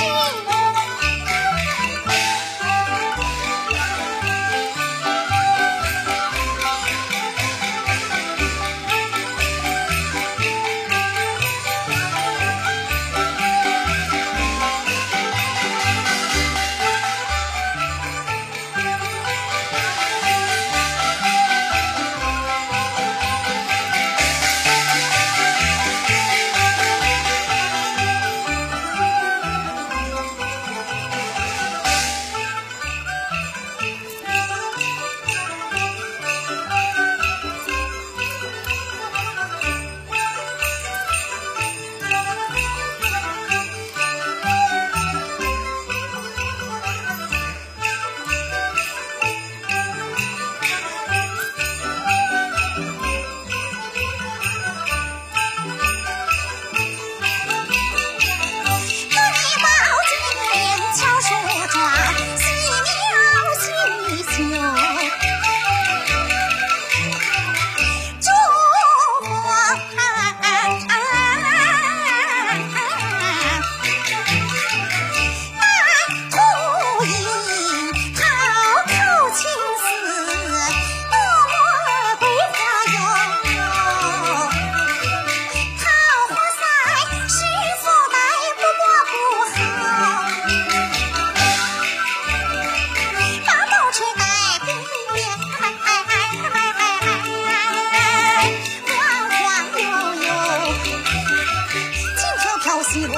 [0.00, 0.59] 亲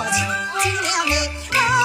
[0.00, 0.26] 我亲
[0.62, 1.79] 亲了你